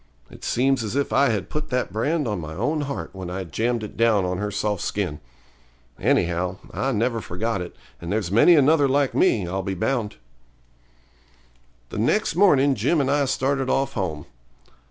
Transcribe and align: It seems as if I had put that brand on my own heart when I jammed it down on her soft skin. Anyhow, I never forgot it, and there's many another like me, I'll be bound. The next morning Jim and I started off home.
It 0.31 0.43
seems 0.43 0.83
as 0.83 0.95
if 0.95 1.13
I 1.13 1.29
had 1.29 1.47
put 1.47 1.69
that 1.69 1.93
brand 1.93 2.27
on 2.27 2.41
my 2.41 2.55
own 2.55 2.81
heart 2.89 3.11
when 3.13 3.29
I 3.29 3.43
jammed 3.43 3.83
it 3.83 3.95
down 3.95 4.25
on 4.25 4.39
her 4.39 4.49
soft 4.49 4.81
skin. 4.81 5.19
Anyhow, 5.99 6.57
I 6.73 6.91
never 6.91 7.21
forgot 7.21 7.61
it, 7.61 7.75
and 8.01 8.11
there's 8.11 8.31
many 8.31 8.55
another 8.55 8.87
like 8.89 9.13
me, 9.13 9.45
I'll 9.47 9.61
be 9.61 9.75
bound. 9.75 10.15
The 11.89 11.99
next 11.99 12.35
morning 12.35 12.73
Jim 12.73 12.99
and 12.99 13.11
I 13.11 13.25
started 13.25 13.69
off 13.69 13.93
home. 13.93 14.25